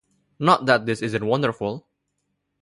Not 0.39 0.65
that 0.65 0.87
this 0.87 1.03
isn't 1.03 1.23
wonderful. 1.27 1.87